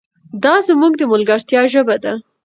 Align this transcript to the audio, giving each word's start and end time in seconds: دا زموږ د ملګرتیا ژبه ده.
دا 0.43 0.55
زموږ 0.67 0.93
د 0.97 1.01
ملګرتیا 1.13 1.61
ژبه 1.73 1.95
ده. 2.03 2.13